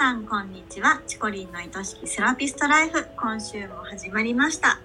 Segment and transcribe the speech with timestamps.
[0.00, 1.02] さんこんにちは。
[1.06, 3.06] チコリンの愛しきセラピストライフ。
[3.18, 4.80] 今週も始まりました。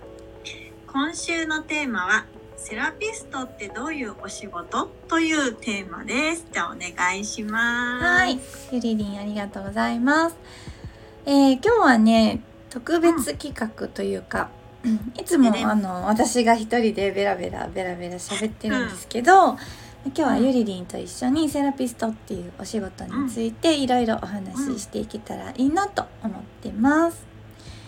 [0.88, 2.26] 今週のテーマは
[2.58, 4.88] セラピストってどういうお仕事？
[5.08, 6.46] というテーマです。
[6.52, 8.06] じゃあお願いします。
[8.06, 8.38] はい。
[8.74, 10.36] ゆりりんありがとうございます。
[11.26, 14.50] えー、今日はね特別企画というか、
[14.84, 19.58] うん、いつもあの私が一人でベラベラベラベラ喋ってるんですけど、うん
[20.06, 27.26] 今日はゆりりんと一緒にセラピストっていうお仕事についていろいろお話ししていけたらいいなと思ってます。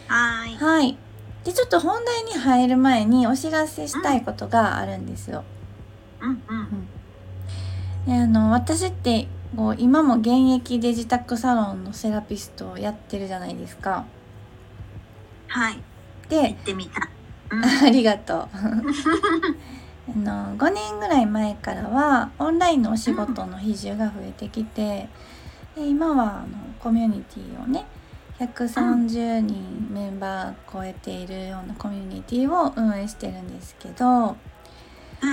[0.07, 0.55] はい。
[0.55, 0.97] はい。
[1.43, 5.43] で、ちょっと本題に入る前にお知らせしたいことがあるんですよ。
[6.19, 6.87] うんうん。
[8.07, 14.05] であの私ってこう今も現役で自宅サロンのセラピストをやってるじゃないですか。
[15.47, 15.79] はい。
[16.29, 17.07] で、行ってみた。
[17.51, 18.47] うん、 ありがとう。
[20.09, 25.09] あの5年ぐらい前からはオンラインのお仕事の比重が増えてきて、
[25.75, 26.47] で今はあの
[26.79, 27.85] コミュニティをね
[28.39, 34.35] 130人メンバー超えているようなコミュニティを運営してるんですけど、は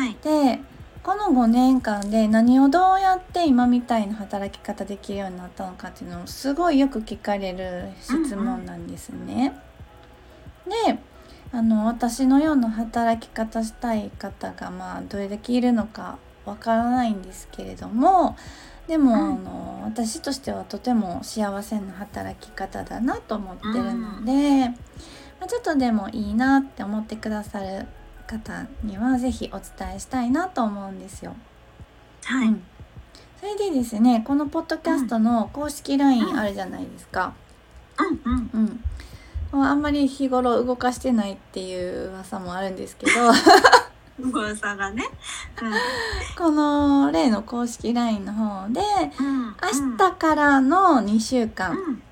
[0.06, 0.60] い、で
[1.02, 9.54] この5年間で何をどうやって今みたいな働き方できるようになったのかっていうのをすごいよく聞かれる質問なんですね。
[10.86, 10.98] で
[11.54, 18.36] あの私のような働き方したい方がまあどれだけいるのかわからないんですけれども
[18.88, 24.74] でも、うん、あの私としてはとても幸せな働き方だなと思ってるので、うん、ま
[25.42, 27.86] あ、ちょっとでもいいなって思ってくださる
[28.26, 31.36] 方には是非お伝えしたいなと思うんですよ。
[32.24, 32.64] はい、うん、
[33.38, 37.32] それでですねこのポッドキャストの公式 LINE あるじゃないですか。
[38.24, 38.84] うんうん、うん
[39.62, 43.12] あんまり日頃動かしてないっていう噂もあるんですけど。
[44.18, 45.02] 噂がね、
[45.60, 45.72] うん、
[46.38, 48.80] この例の公式 LINE の方で、
[49.18, 52.02] うん、明日からの2週間、うん、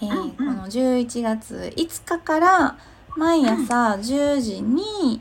[0.00, 2.78] えー、この11月5日から
[3.16, 5.20] 毎朝10時に、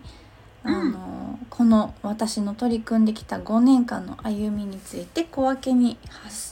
[0.64, 5.98] あのこの私の取り組んできた5年間の歩みについて小分けに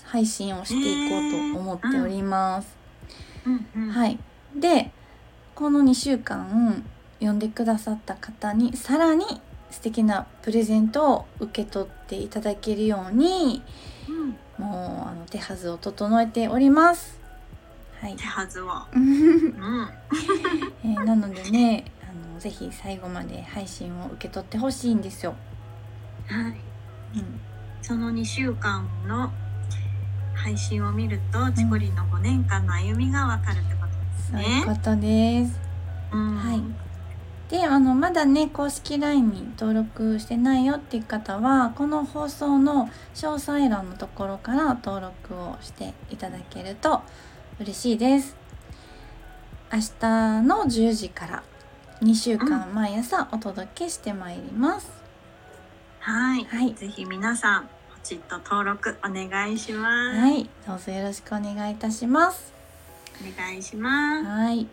[0.03, 2.75] 配信をしていこうと思っております。
[3.93, 4.19] はい、
[4.53, 4.91] で
[5.57, 6.85] この2週間
[7.19, 9.25] 呼んでくださった方にさらに
[9.71, 13.63] 素敵なプレゼントを受け取っていただけるように、
[14.07, 17.19] うん、もうあの手はずを整えております。
[17.99, 19.47] はい、手はずは、うん、
[20.85, 25.33] えー、なのでねあのぜひ最後まで配信を受け取ってほしいんですよ。
[26.27, 26.51] はい、
[27.17, 27.39] うん、
[27.81, 29.31] その2週間の
[30.35, 33.76] 配信を見ると、チコリンの5年間の歩みがわかるって
[34.31, 35.59] そういうことです。
[36.11, 36.61] うん、はい。
[37.49, 47.01] で、あの、まだね、公式 LINE に登録してないよっていう方は、この放送の詳細欄のところから登録をしていただけると
[47.59, 48.35] 嬉しいです。
[49.71, 51.43] 明日の10時から
[52.01, 54.91] 2週間毎朝お届けしてまいります。
[56.05, 56.43] うん、はい。
[56.43, 56.73] はい。
[56.73, 57.69] ぜひ皆さん、ポ
[58.03, 60.19] チッと登録お願いします。
[60.19, 60.49] はい。
[60.67, 62.56] どうぞよろしくお願いいたします。
[63.21, 64.25] お願いします。
[64.25, 64.67] はい。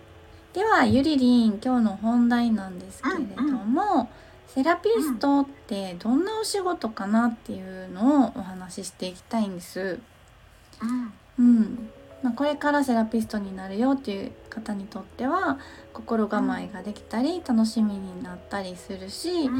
[0.53, 4.09] ではゆりりん今日の本題なんですけれども、うんうん、
[4.47, 9.99] セラピストってどんなお仕事かなっていうのをお話ししていきたいんです。
[11.39, 11.89] うん、うん
[12.25, 15.59] まあ、これからセラピストになるよっていう方にとっては
[15.93, 19.51] 心構えができたり楽しみになったりするし、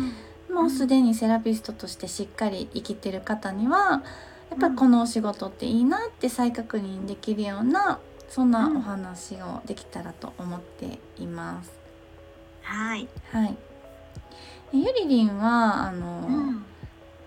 [0.49, 4.03] うん、もうすでにセラピストとしてしっかり生きてる方には
[4.51, 7.99] やっぱこのお仕事っていいなって再確認できるような
[8.29, 11.73] そんなお話をできたらと思っています。
[12.63, 13.09] はい。
[13.31, 13.57] はい。
[14.73, 16.27] ゆりりんはあの、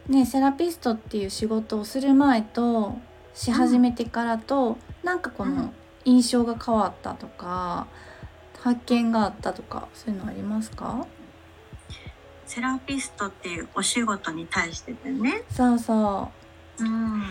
[0.07, 2.97] うん、ねセラピストっていう仕事をする前と
[3.34, 5.72] し始めてからと、うん、なんかこの
[6.03, 7.88] 印象が変わったとか、
[8.59, 11.07] 発見があったとかそういうのありますか？
[12.46, 15.44] セラピストっていうお仕事に対してでね。
[15.50, 16.31] そうそ
[16.80, 16.83] う。
[16.83, 17.24] うん。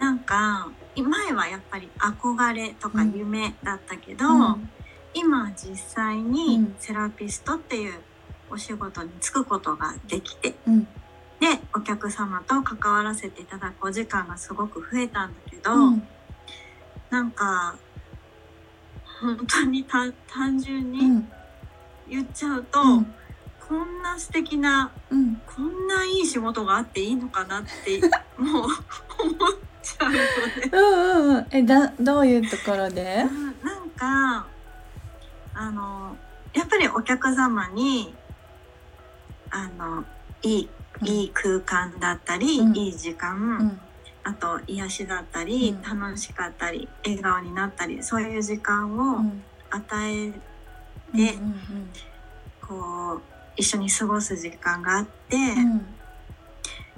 [0.00, 0.68] なんか
[1.02, 4.70] 前はやっぱり憧れとか夢だったけど、うん、
[5.14, 7.94] 今実際にセラピストっていう
[8.50, 10.88] お仕事に就くことができて、うん、で
[11.74, 16.02] お客様と関わらせていただくお時間がすごく増えたんだけど、うん、
[17.10, 17.76] なんか
[19.20, 20.12] 本当に単
[20.58, 21.24] 純に
[22.08, 23.14] 言っちゃうと、うん、
[23.66, 28.00] こんな素敵な、うん、こんないい仕事があっていいのかなって
[28.36, 28.72] もう思っ
[29.84, 30.20] ちゃうのね。
[30.72, 34.46] うんうんえだどういうところで、うん、なんか
[35.54, 36.16] あの
[36.52, 38.14] やっぱりお客様に
[39.50, 40.04] あの
[40.42, 40.68] いい
[41.02, 43.80] いい空間だったり、うん、いい時間、
[44.22, 49.24] あと癒しだったり、うん、楽しかったり笑顔になったりそういう時間を
[49.70, 50.38] 与えて、
[51.12, 51.90] うんうんうん、
[52.60, 53.22] こう
[53.56, 55.36] 一緒に過ごす時間があって、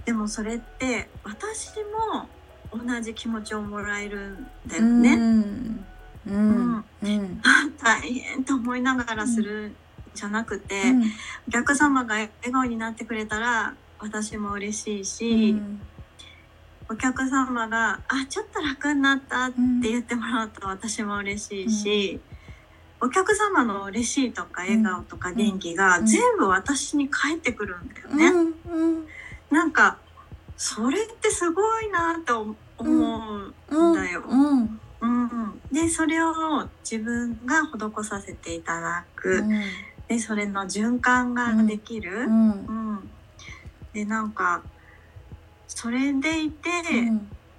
[0.04, 1.74] でもそれって私
[2.12, 2.28] も
[2.76, 5.14] 同じ気持ちをもらえるんだよね。
[5.14, 5.84] うん。
[6.26, 6.84] うん。
[7.02, 7.43] うん、
[7.82, 9.76] 大変と思いながらするん
[10.14, 11.02] じゃなくて、うん、
[11.49, 15.81] お客様が笑顔になってくれたら私も嬉しいし、うん、
[16.88, 22.20] お客様が「あちょっと楽になった」って言ってもらうと私も嬉しいし、
[23.00, 28.52] お客様の嬉しいとか笑顔とか元気が全部私に返ってくるんだよね。
[29.50, 29.99] なんか
[30.56, 32.32] それってすごいなって
[32.78, 34.23] 思うんだよ。
[34.28, 34.81] うん
[35.70, 36.32] でそれを
[36.88, 39.62] 自分が施させていただく、うん、
[40.08, 42.55] でそれの循環ができる、うん、う
[42.94, 43.11] ん、
[43.93, 44.62] でなんか
[45.67, 46.70] それでいて、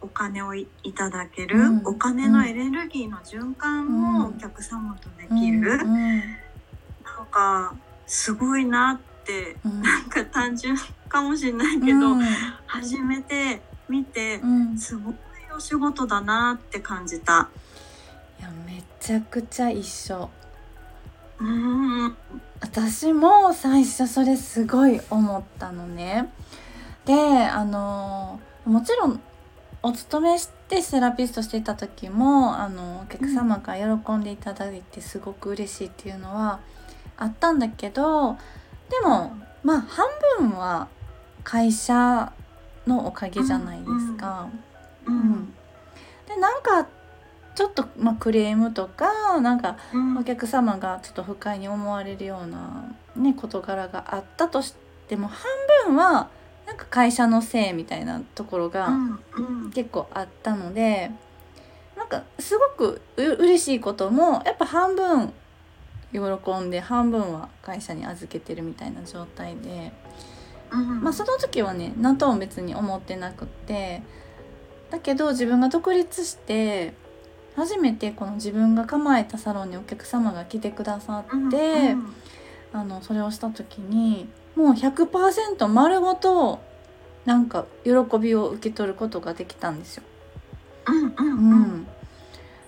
[0.02, 7.76] お金をいただける、お金のエネルギーの循環をお客様とできる、なんか
[8.08, 10.76] すごいなって、なんか単純
[11.10, 12.16] かもしれないけど、
[12.66, 14.40] 初めて見て、
[14.78, 15.16] すごい
[15.56, 17.50] お仕事だなって感じた。
[18.40, 20.30] いやめちゃくちゃ一緒。
[21.40, 22.16] うん
[22.60, 26.32] 私も最初それすごい思ったのね。
[27.06, 29.22] であのもちろん
[29.84, 36.60] お勤めしてセラピストしていた時もあのお客様が喜んでいただいてすごく嬉しいっていうのは
[37.16, 38.34] あったんだけど
[38.90, 40.06] でもまあ半
[40.40, 40.88] 分は
[41.44, 42.34] 会社
[42.88, 44.48] のおかげじゃないですか。
[45.06, 45.54] うん、うん、
[46.28, 46.88] でなんか
[47.56, 49.78] ちょっと、まあ、クレームとかなんか
[50.20, 54.76] お客様がちょっと不快に思われるような、ね、事柄があったとし
[55.08, 55.46] ても半
[55.86, 56.30] 分は
[56.68, 58.90] なんか会社のせいみたいなところが
[59.74, 61.12] 結構あったので、
[61.96, 65.34] なんかすごくう嬉しいこともやっぱ半分
[66.12, 66.20] 喜
[66.60, 69.92] んで半分は会社に預けてるみたいな状態で、
[70.76, 74.02] まあその時はね何とも別に思ってなくって。
[74.90, 76.94] だけど自分が独立して
[77.56, 81.96] 初めてこの自分が構えたサロンにお客様が来てくださって、
[82.72, 86.60] あのそれをした時にもう100%丸ごと
[87.26, 90.04] なんか喜びを受け取ることができたんですよ。
[90.88, 91.88] うんうん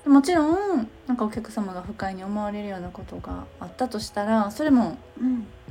[0.06, 4.98] うん、もちろんなんかお客様が不快に思われるようなことがあったとしたらそれも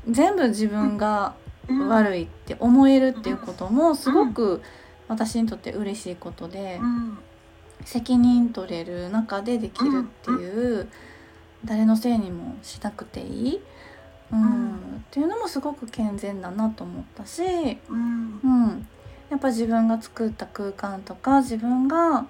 [0.09, 1.35] 全部自分が
[1.89, 4.63] 悪いって思えるっていうこともすごく
[5.09, 6.81] 私にとって嬉しいことで
[7.85, 10.89] 責任取れる中でできるっていう
[11.65, 13.61] 誰のせいにもしなくていい。
[14.31, 14.77] うん、っ
[15.11, 17.43] ていうのもすごく健全だなと思ったし、
[17.89, 18.87] うん、うん、
[19.31, 22.27] やっぱ自分が作った空間とか自分が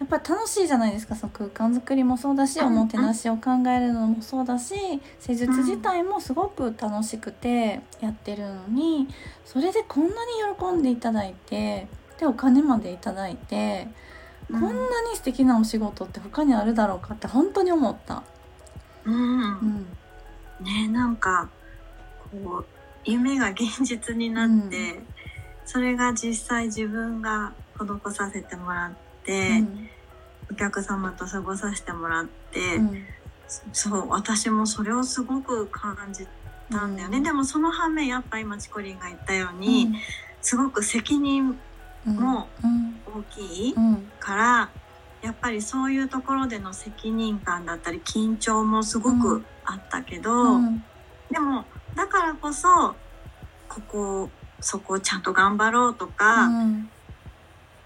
[0.00, 1.14] やっぱり楽しいじゃないですか。
[1.14, 4.74] その空間づくりもそうだしおもてなしを考えるのもそうだし
[5.20, 9.08] 施術自体もすごく楽しくてやってるのに
[9.44, 10.16] それでこんなに
[10.58, 11.86] 喜んでいただいて
[12.18, 13.88] でお金までいただいて
[14.50, 14.70] こんな
[15.10, 18.22] に素敵なお仕事って他にあるだろうかって本当に思った。
[19.04, 19.16] うん、う
[19.64, 19.86] ん。
[20.64, 21.50] ねなんか
[22.32, 22.66] こう
[23.04, 25.06] 夢が現実になって、うん、
[25.66, 29.88] それが実際自分が施させてもらって、うん、
[30.50, 33.04] お客様と過ごさせてもらって、うん、
[33.72, 36.26] そう私もそれをすごく感じ
[36.70, 39.88] たんだよね、でもその反面やっぱ今チコリンが言ったように、
[40.40, 41.58] すごく責任
[42.06, 42.48] も
[43.06, 43.74] 大きい
[44.20, 44.70] から、
[45.22, 50.84] やっぱりそういうところでの責任感だったり緊張もすごくあったけど、うん、
[51.30, 52.94] でもだからこそ
[53.68, 56.90] ここそこをちゃんと頑張ろうとか、うん、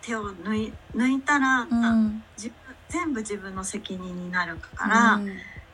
[0.04, 2.54] 手を抜い抜いたら、うん、自分
[2.88, 5.20] 全部自分の責任になるから、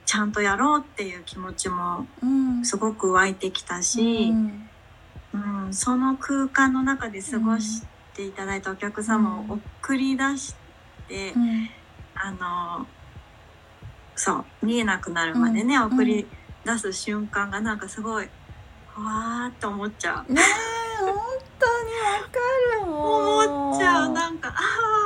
[0.06, 2.06] ちゃんとやろうっていう気持ちも
[2.62, 4.32] すごく湧いてきたし、
[5.34, 5.74] うん。
[5.74, 7.82] その空間の中で過ごし
[8.14, 10.54] ていただいたお客様を送り出し
[11.08, 11.34] て、
[12.14, 12.86] あの
[14.14, 16.26] そう見えなくなるまでね、うん、送り
[16.64, 18.28] 出す瞬間がなんかすごい
[18.96, 20.32] わーって思っちゃう。
[20.32, 20.40] ね
[21.82, 22.38] にわか
[22.76, 24.08] る思っちゃう。
[24.10, 24.52] なんかあ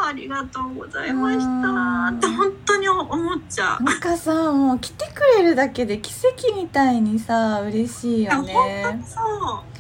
[0.04, 2.16] あありがとうございました。
[2.16, 3.82] って本当に思っちゃう。
[3.82, 8.52] なんかさもう来てくれるだけで奇跡みたいにさ嬉しいよね。
[8.52, 9.20] 本当そ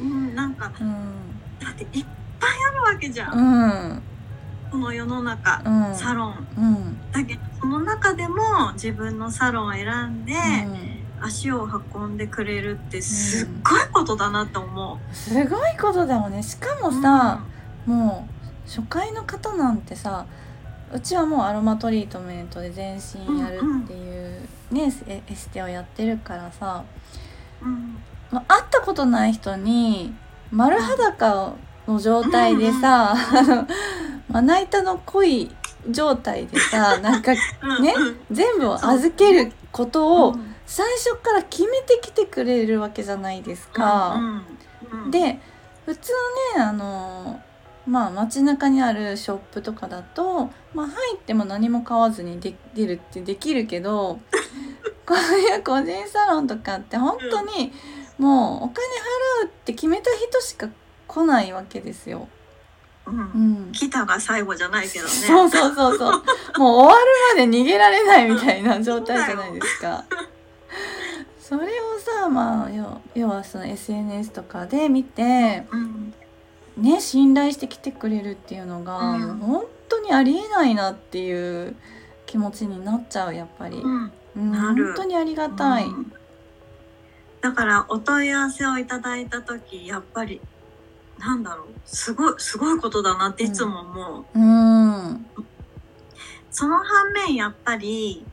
[0.00, 0.94] う、うん、なんか、うん、
[1.58, 2.06] だっていっ
[2.40, 3.38] ぱいあるわけじゃん。
[3.38, 4.02] うん。
[4.70, 10.34] この世の中、うん、サロン、うん、だけどその中でも自分のサロンを選んで、
[11.24, 16.42] 足を運んでくれるってすっごいことだなと思う、すごいことだよね。
[16.42, 17.42] しかもさ、
[17.86, 18.28] も
[18.66, 20.26] う初回の方なんてさ
[20.92, 24.40] うちはもうアロマトリートメントで全身やるっていう
[24.70, 26.84] ね、うん、エステをやってるからさ、
[27.62, 27.96] うん。
[28.30, 30.14] まあ、会ったことない人に
[30.50, 31.54] 丸裸
[31.86, 33.14] の状態でさ、
[34.28, 35.50] まな板の濃い
[35.90, 37.40] 状態でさなんかね
[38.30, 44.20] 全部を預けることを最初から決めてきてくれるわけじゃないですか。
[45.10, 45.40] で
[45.84, 46.12] 普通
[46.56, 47.40] ねあの
[47.86, 54.18] まあ街中にあるショップとかだと、まあ、入っても何も買わずにで出るってできるけど
[55.06, 57.72] こういう個人サロンとかって本当に
[58.16, 58.86] もうお金
[59.42, 60.68] 払うって決めた人しか
[61.06, 62.28] 来ないわけですよ。
[63.06, 63.20] うん、う
[63.68, 65.10] ん、来たが最後じゃないけどね。
[65.10, 66.10] そうそうそうそう。
[66.10, 67.06] もう終わる
[67.36, 70.04] まで逃げられないみたいな状態じゃないですか。
[71.40, 72.70] それをさまあ
[73.14, 76.14] 要はその SNS とかで見て、うん、
[76.76, 81.76] ね信頼して来てくれるっていうのが、うん、本当にありえないなっていう
[82.26, 85.86] 気持ちになっちゃうやっぱり、うん、うん、本当にありがたい、
[87.40, 90.40] だからお問い合わせをいただいた時やっぱり
[91.18, 91.66] なんだろう。
[91.84, 95.26] すごいすごいことだなっていつも思う、うん。
[96.50, 98.24] その反面やっぱり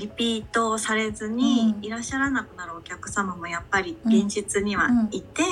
[0.00, 5.42] リピートされずにいらっしゃらなくなるお客様もやっぱり現実にはいて、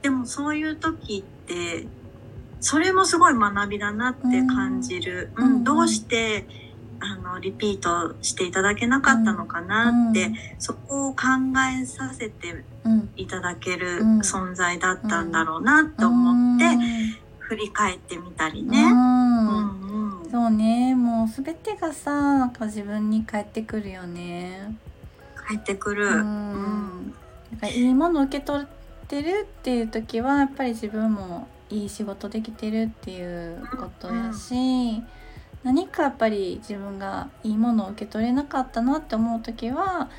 [0.00, 1.86] でもそういう時って
[2.60, 6.46] それもすごい学びだなって感じる、うん、どうして
[7.00, 11.24] あのリピートしていただけなかったのかなって、そこを考
[11.82, 12.64] えさせて
[13.16, 16.64] いただける存在だったんだろうなと思って、
[17.40, 18.84] 振り返ってみたりね。
[18.84, 18.94] う
[19.60, 19.63] ん
[20.34, 20.96] そうね。
[20.96, 24.74] もう全てがさなんか自分に返ってくるよね。
[25.36, 26.08] 返ってくる。
[26.08, 27.14] うん、
[27.52, 28.66] なんかいいもの受け取っ
[29.06, 35.06] てるっていう時はやっぱり自分もいい仕事できてるっていうことやし、うん、
[35.62, 40.10] 何かやっぱり自分がいいものを受け取れなかったなって思う時は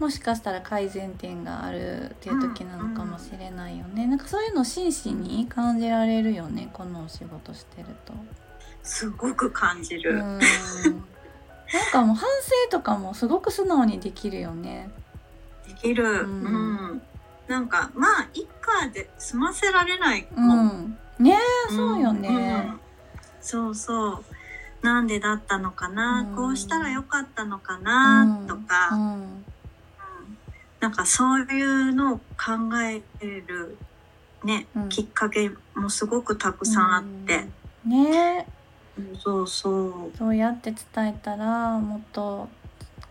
[0.00, 8.12] もしかしたら改善点があるっていう時なのかもしれないよね、うんうん、なんかそういうの真摯に感じられるよねこのお仕事してると。
[8.82, 10.22] すごく感じる。
[10.22, 10.40] なん
[11.90, 14.90] かもう反省とかもすごく素直にできるよね。
[15.66, 16.04] できる。
[16.04, 16.44] うん。
[16.44, 17.02] うん、
[17.48, 20.54] なんかまあ一家で済ませられないも。
[20.54, 20.96] ん。
[21.18, 21.38] うん、ね
[21.70, 22.80] そうよね、うん、
[23.40, 24.24] そうそう。
[24.82, 29.44] なんでだったのかな、こうしたらよかったのかな、とか、うん。
[30.80, 33.78] なんかそういうのを考える
[34.44, 37.46] ね、きっかけもすごくたくさんあって。
[37.86, 38.46] ね
[39.18, 40.16] そうそう。
[40.16, 42.48] そうやって伝えたらもっと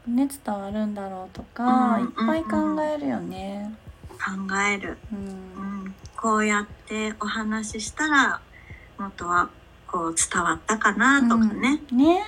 [0.08, 3.74] ね伝わるんだろうとか、うん、いっぱい考えるよね。
[4.14, 8.40] 考える、うん、うん、こうやってお話ししたら
[9.00, 9.50] もっとは
[9.88, 11.82] こう伝わったかなとかね。
[11.92, 12.24] うん、ね。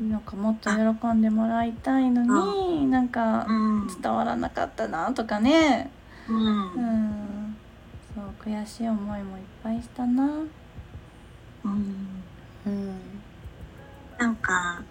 [0.00, 3.46] なんかもっと喜んでもらいたいのに、ん、なんか
[4.00, 5.90] 伝わらなかったなとかね、
[6.28, 7.56] うん、うん、
[8.14, 10.24] そう悔しい思いもいっぱいしたな。
[11.64, 12.22] うん、
[12.68, 13.00] うん、
[14.18, 14.82] なんか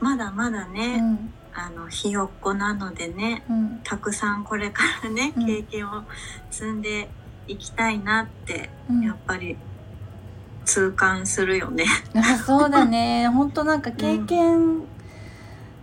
[0.00, 6.04] まだまだね、うん、あのひよっこなのでね、うん、たくさんこれからね、経験を
[6.50, 7.08] 積んで
[7.46, 8.70] いきたいなって、
[9.02, 9.56] やっぱり
[10.64, 11.84] 痛感するよね。
[12.16, 13.28] あそうだね。
[13.32, 14.82] 本当なんか経験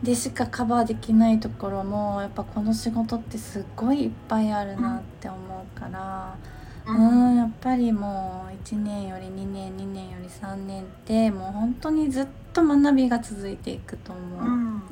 [0.03, 5.37] でしかカバーできないところもやっぱこの仕事ってすっごいいっぱいあるなって思
[5.75, 6.35] うから。
[6.85, 7.35] うん。
[7.37, 14.39] やっぱりもう1年より2年2年より3年ってもう本当にずっと学びが続いていくと思う。
[14.41, 14.83] うん、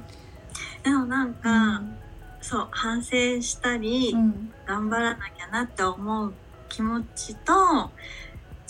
[0.83, 1.97] でもなんか、うん、
[2.41, 6.33] そう反省したり、うん、頑張らなきゃなって思う
[6.69, 7.91] 気持ちと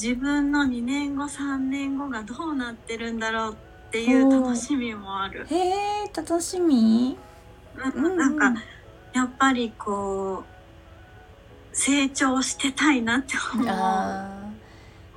[0.01, 5.45] 自分の2年後3年後がどうなってるんだろうっていう楽しみもある。
[5.49, 7.17] へえ楽しみ、
[7.95, 8.53] うん、なんか
[9.13, 10.59] やっぱりこう
[11.79, 13.67] 成長してたいなって思う。
[13.69, 14.50] あ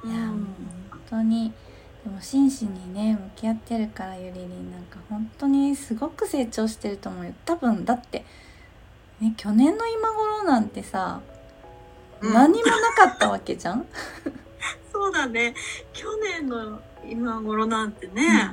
[0.04, 0.47] いや、もう
[0.90, 1.52] 本当に。
[2.04, 7.33] でも真摯にね向き合ってるからゆりりんなんか本当にすごく成長してると思うよ。
[7.45, 8.25] 多分だって
[9.21, 11.21] ね去年の今頃なんてさ、
[12.21, 13.87] うん、何もなかったわけじゃん？
[14.92, 15.54] そうだね。
[15.92, 18.52] 去年の今頃なんてね、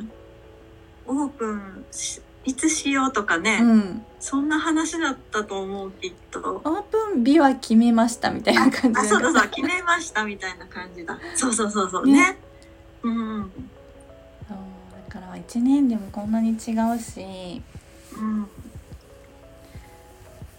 [1.08, 1.86] うん、オープン
[2.46, 6.40] いつしようとかね、うん、そんな話だったと思うきっと。
[6.40, 9.48] オープン日は決めましたみたいな感じあそうそうそう。
[9.50, 11.18] 決めましたみたいな感じだ。
[11.36, 12.08] そうそうそうそう。
[12.08, 12.14] ね。
[12.14, 12.38] ね。
[13.04, 13.52] うん。
[14.48, 14.58] そう。
[15.08, 16.58] だから1年でもこんなに違う
[17.00, 17.62] し、
[18.18, 18.48] うん、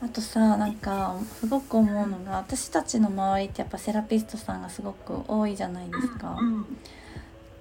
[0.02, 6.36] あとさなんかすごく思うのが私たちの周りってやっぱセラピストさんがすごく多いじゃないですか。
[6.40, 6.78] うん、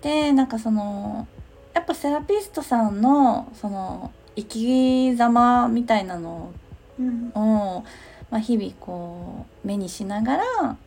[0.02, 1.28] でなんかその
[1.74, 6.54] やっぱセラピストさんのその生き様みたいなのを、
[7.00, 7.84] うん、
[8.32, 10.78] まあ、日々こう目にしながら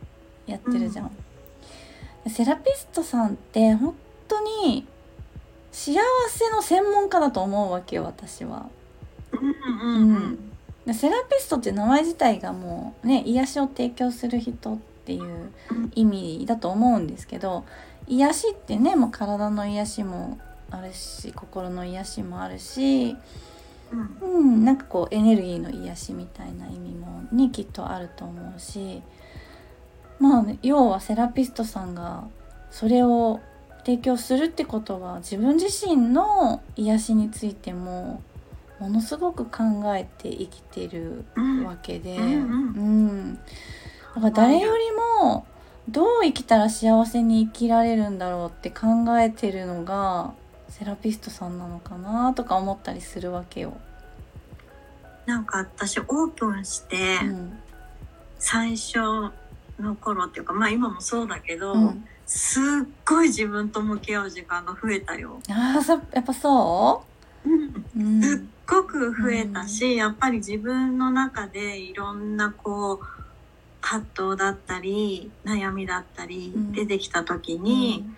[0.47, 1.11] やってるじゃん。
[2.25, 3.95] うん、セラピストさんって本
[4.27, 4.87] 当に
[5.71, 8.67] 幸せの専門家だと思うわけよ私は。
[9.31, 10.39] うん
[10.91, 15.51] セラピストって名前自体がもうね癒しを提供する人っていう
[15.95, 17.63] 意味だと思うんですけど
[18.07, 23.15] 癒しってねもう体の癒しもあるし心の癒しもあるし、
[24.21, 29.01] うん、うん、なんかこうエネルギーの癒しみたいな意味もねきっとあると思うし
[30.19, 32.27] まあ、要はセラピストさんが
[32.71, 33.41] それを
[33.85, 38.21] 提供するってことは自分自身の癒しについても
[38.79, 41.25] ものすごく考えて生きてる
[41.65, 42.37] わけで、うん、う
[43.27, 44.83] ん、だから誰より
[45.25, 45.45] も
[45.89, 48.87] どう生きたら幸せに生きられるんだろうって考
[49.19, 50.33] えてるのが
[50.77, 53.77] セラピストさんなのかなとか思ったりするわけよ。
[55.27, 57.19] なんか私オープンして、
[58.39, 58.97] 最初
[59.79, 62.63] の頃っていうかまあ今もそうだけど、うん、すっ
[63.05, 65.39] ごい自分と向き合う時間が増えたよ。
[65.47, 67.05] ああやっぱそ
[67.45, 67.49] う、
[67.99, 72.99] うん、すっごく増えたし、うん、やっぱり自分の中でいろんなこう
[73.79, 78.17] 葛藤だったり悩みだったり出てきた時に、うん、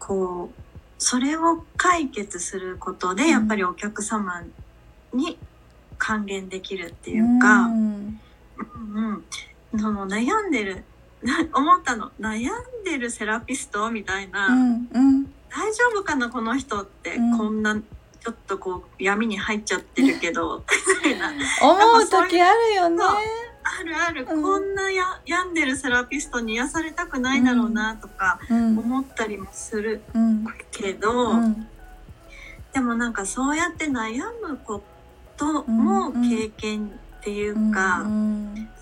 [0.00, 0.65] こう
[0.98, 4.42] それを解決することでやっぱりお客様
[5.12, 5.38] に
[5.98, 8.20] 還元できるっていうか、うん、
[8.94, 9.24] うん。
[9.72, 10.84] うん、その悩んでる
[11.52, 12.12] 思ったの。
[12.20, 14.88] 悩んでるセラピストみたいな、うん。
[14.92, 21.32] うん、大丈夫かなこの人ってこんなちょっとこう闇に入っちゃってるけどみたいな。
[21.62, 23.04] 思う時あるよね
[23.80, 30.02] あるある、うん、こんなや病んでるセラピストに癒されたくないだろうなとか思ったりもする
[30.70, 31.32] けど、
[32.72, 34.82] でもなんかそうやって悩むこ
[35.36, 38.06] とも経験っていうか、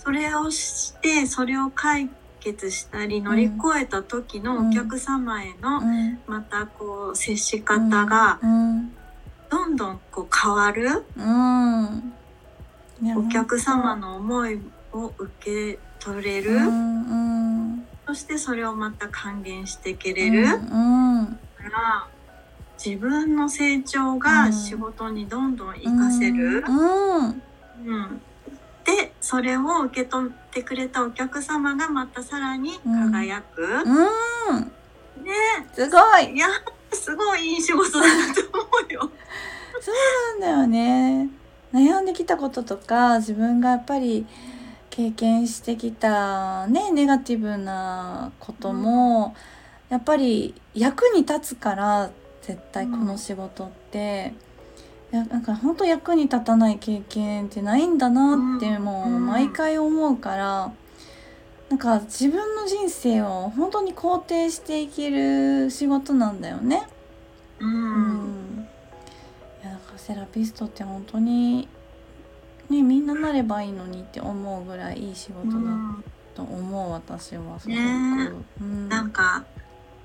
[0.03, 5.81] それをしてそれを解決したり乗り越えた時のお客様への
[6.27, 8.39] またこう接し方が
[9.51, 11.05] どんどんこう変わる。
[13.17, 14.61] お客様の思い
[14.95, 21.39] を受け取れる、うんうん、そしてそれをまた還元していけれる、うんうん、か
[21.71, 22.07] ら
[22.83, 28.21] 自分の成長が仕事にどんどん活かせる、うんうん、
[28.85, 35.25] でそれを受け取ってくれたお客様がまたさらに輝く、うん。
[35.25, 35.33] ね。
[35.73, 36.35] すごい。
[36.35, 36.47] いや
[36.93, 39.11] すごいいい仕事だなと思うよ。
[39.81, 39.93] そ
[40.37, 41.31] うなんだよね。
[41.73, 44.27] 悩んできたこととか自分がやっぱり
[44.95, 49.35] 経験してきたねネガティブなことも、
[49.91, 54.35] うん、やっぱり役に立つから絶対この仕事って、
[55.13, 60.73] うん、いやなんか本当役に立たない経験ってないんだなってもう毎回思うから、
[61.71, 66.87] なんか自分の人生を本当に肯定していける仕事なんだよね。
[67.59, 68.19] うん、う
[68.61, 68.69] ん、
[69.61, 71.67] いやだからセラピストって本当に
[72.71, 75.71] ねみんななればいいのにって思うぐらいいい仕事だ
[76.35, 79.45] と思う、私はすごく、ねうん、なんか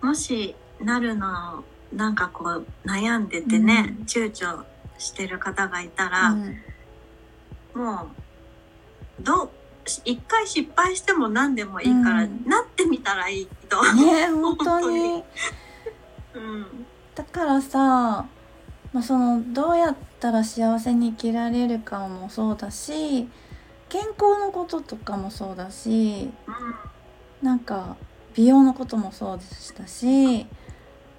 [0.01, 4.63] もしなるのなんかこう悩んでてね、うん、躊躇
[4.97, 6.57] してる方がいたら、うん、
[7.73, 8.09] も
[9.19, 9.49] うどう
[10.05, 13.81] 一回失敗しても何でもいいから、うん、なってみたらいいと。
[13.93, 15.23] ね 本当に。
[16.35, 18.27] うん、だからさ
[18.91, 23.27] まあ、そのどうやったら幸せに生きられるかもそうだし
[23.89, 26.29] 健康のこととかもそうだし
[27.41, 27.97] なんか
[28.35, 30.45] 美容のこともそうでしたし、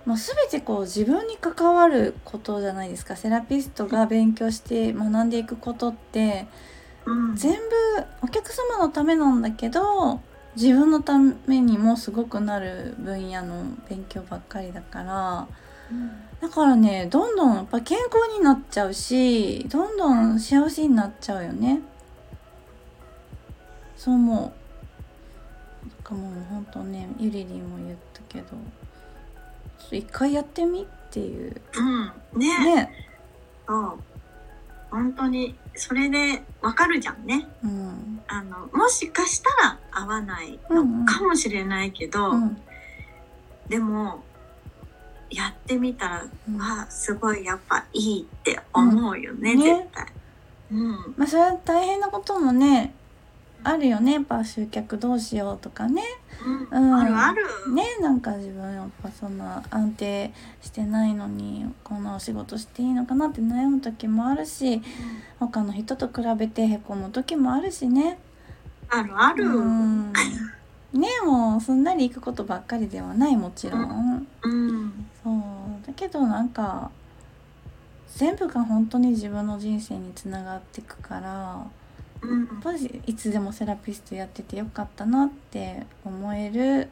[0.07, 6.47] まあ、全てこう自分に関わることじゃないですかセラピストが勉強して学んでいくことって
[7.35, 7.59] 全部
[8.23, 10.21] お客様のためなんだけど
[10.57, 15.49] 自分のためにもすごくなる分野の勉強ばっかりだから。
[16.41, 21.81] だからねどんどんやっぱ健康になっちゃうしどんどん幸せになっちゃうよね。
[23.97, 24.61] そう思う。
[26.03, 28.47] かもうほんとねゆりりんも言ったけど
[29.91, 31.61] 一回やってみっていう。
[32.35, 32.77] うんね。
[32.77, 32.93] ね。
[33.67, 33.99] そう。
[34.91, 42.57] 本当にそれでわかるじゃんね、うん、あのもしかしたら合わないのかもしれないけど、うんうん、
[43.69, 44.25] でも
[45.31, 50.07] やってみたら、うん、わすごいやっぱいいって思うよね、うん、絶対。
[50.73, 52.95] うん、まあそれは大変なこともね
[53.63, 56.03] あるよねやっぱ集客どうしようとかね、
[56.73, 57.33] うん、うん、あるあ
[57.67, 57.75] る。
[57.75, 64.83] ねなんか自分やっぱそんな安定してないのにこんなお仕事していいのかなって悩む時もあるし、うん、
[65.39, 68.19] 他の人と比べてへこむ時もあるしね。
[68.89, 70.13] あるある、うん、
[70.93, 76.91] ねもうすんなりいくことばっかりではないもちろん、うん、そうだけどなんか
[78.17, 81.67] 全部が本当に自分の人生につながっていくからや
[82.59, 86.89] っぱりいつでもセラピストやっててよかったなって思える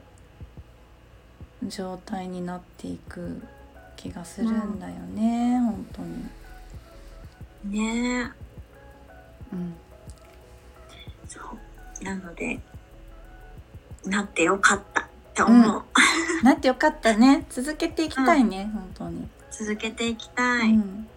[1.66, 3.42] 状態になっていく
[3.96, 7.74] 気がするんだよね、うん、本当に。
[7.74, 8.22] ねえ。
[9.52, 9.74] うん。
[11.26, 11.40] そ
[12.00, 12.60] うなので
[14.08, 15.82] なってよかったって思う、
[16.38, 17.46] うん、なってよかったね。
[17.50, 19.28] 続けていきたいね、うん、本当に。
[19.50, 21.08] 続けていきたい、うん、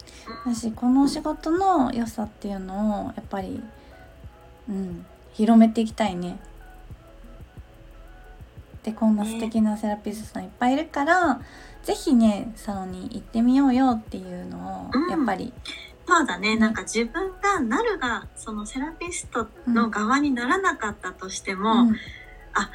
[0.45, 3.61] 私この仕事の良さっていうのをやっぱり
[4.69, 6.39] うん広めていきたいね。
[8.83, 11.45] でこんな素敵なセラピストさんいっぱいいるから、ね、
[11.83, 15.53] ぜひねサロンに行ってみようよっていうのを、やっぱり
[16.07, 21.95] そうだね、なんか自分がなるがそのセラピストの側にならなかったとしても、うん、
[22.53, 22.69] あ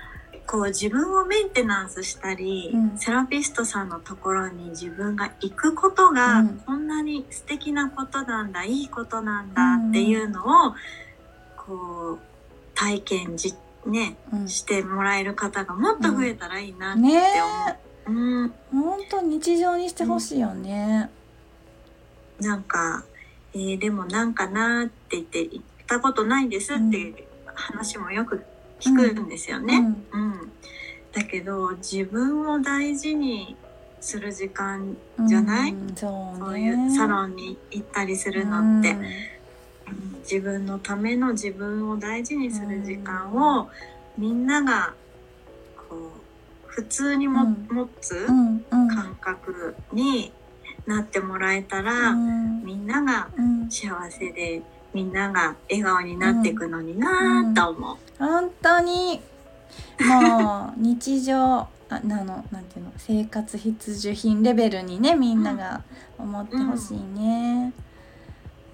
[0.46, 10.74] こう自分をメンテナンスしたり、うん、セラピストさんのところに自分が行くことがこんなに素敵なことなんだ、いいことなんだっていうのを
[11.56, 12.18] こう
[12.74, 13.54] 体験じ
[13.86, 17.12] ね、うん、してもらえる方がもっと増えたらいいなって思う。
[17.12, 17.80] ね。
[18.06, 18.10] う
[18.46, 21.10] ん、本当日常にしてほしいよね。
[22.40, 23.04] なんか、
[23.52, 27.16] えー、でもなんかなって言って言ったことないんですっていう
[27.54, 28.44] 話もよく
[28.80, 29.76] 聞くんですよね。
[30.12, 30.52] うん、うん、
[31.12, 33.56] だけど自分を大事に
[34.00, 38.96] する時間じゃない、そうね、そういうサロンに行ったりするのって。
[40.28, 43.70] 自分のための自分を大事にする時間を
[44.18, 44.92] みんなが
[45.88, 50.32] こう普通にも、持つ感覚に
[50.84, 53.28] なってもらえたら、みんなが
[53.70, 54.62] 幸せで
[54.96, 57.96] みんなが笑顔になっていくのになと思う。
[58.18, 59.20] 本当に。
[60.00, 61.36] もう日常
[61.88, 65.82] あなのなんていうの生活必需品レベルにねみんなが
[66.18, 67.72] 思ってほしいね。
[67.78, 67.86] うん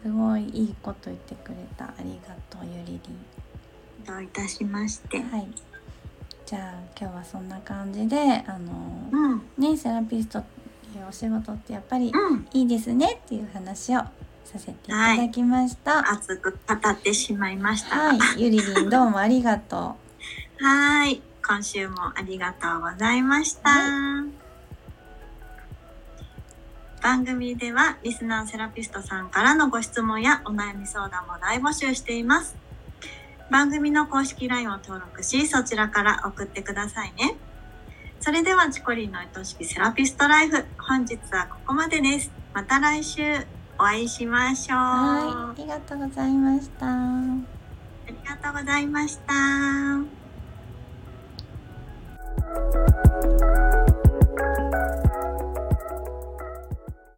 [0.02, 1.84] すごいいいこと言ってくれた。
[1.84, 4.04] ありがとうゆりりん。
[4.04, 5.20] どういたしまして。
[5.20, 5.46] はい。
[6.44, 10.44] じゃあ今日はそんな感じであの、うん、ねセラピストっ
[10.92, 12.12] ていうお仕事ってやっぱり
[12.52, 14.02] いいですねっていう話を
[14.44, 19.96] させていただきました、はい、熱く語ってしまいましたはいゆりりんどうもありがと
[20.60, 24.42] うはい今週もありがとうございました、はい
[27.02, 32.56] 番組ではリスナーセラピストさんからのご質問やお悩み相談も大募集しています。
[33.50, 37.34] 番組の公式 LINE を登録し、そちらから送ってくださいね。
[38.20, 40.64] それでは、チコリンの愛しきセラピストライフ。
[40.78, 42.30] 本日はここまでです。
[42.54, 43.20] また来週
[43.82, 44.78] お会いしましょう。
[44.78, 46.86] はい、ありがとうございました。
[46.86, 46.92] あ
[48.06, 49.32] りがとうございました。